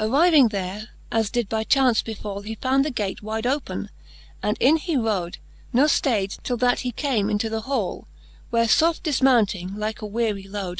XIX. 0.00 0.10
Arriving 0.10 0.48
there, 0.48 0.88
as 1.12 1.30
did 1.30 1.48
by 1.48 1.62
chaunce 1.62 2.02
befall, 2.02 2.40
He 2.40 2.56
found 2.56 2.84
the 2.84 2.90
gate 2.90 3.22
wide 3.22 3.46
ope, 3.46 3.70
and 3.70 3.88
in 4.58 4.78
he 4.78 4.96
rode, 4.96 5.38
Ne 5.72 5.82
ftay'd, 5.82 6.38
till 6.42 6.56
that 6.56 6.80
he 6.80 6.90
came 6.90 7.30
into 7.30 7.48
the 7.48 7.60
hall: 7.60 8.08
Where 8.50 8.64
foft 8.66 9.02
difmounting, 9.02 9.76
like 9.76 10.02
a 10.02 10.06
weary 10.06 10.42
lode. 10.42 10.68